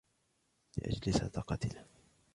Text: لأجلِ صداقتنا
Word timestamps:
لأجلِ 0.77 1.13
صداقتنا 1.13 1.85